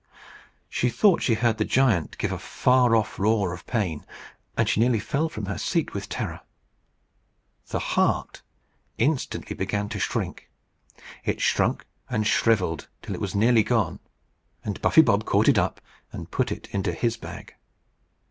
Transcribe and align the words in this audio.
She 0.67 0.89
thought 0.89 1.21
she 1.21 1.35
heard 1.35 1.59
the 1.59 1.63
giant 1.63 2.17
give 2.17 2.31
a 2.31 2.39
far 2.39 2.95
off 2.95 3.19
roar 3.19 3.53
of 3.53 3.67
pain, 3.67 4.03
and 4.57 4.67
she 4.67 4.79
nearly 4.79 4.97
fell 4.99 5.29
from 5.29 5.45
her 5.45 5.59
seat 5.59 5.93
with 5.93 6.09
terror. 6.09 6.41
The 7.67 7.77
heart 7.77 8.41
instantly 8.97 9.55
began 9.55 9.89
to 9.89 9.99
shrink. 9.99 10.49
It 11.23 11.39
shrunk 11.39 11.85
and 12.09 12.25
shrivelled 12.25 12.87
till 13.03 13.13
it 13.13 13.21
was 13.21 13.35
nearly 13.35 13.61
gone; 13.61 13.99
and 14.63 14.81
Buffy 14.81 15.03
Bob 15.03 15.25
caught 15.25 15.47
it 15.47 15.59
up 15.59 15.79
and 16.11 16.31
put 16.31 16.51
it 16.51 16.67
into 16.71 16.93
his 16.93 17.15
bag. 17.15 17.53